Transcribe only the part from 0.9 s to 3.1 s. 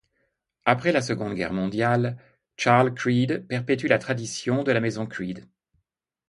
la Seconde Guerre mondiale, Charles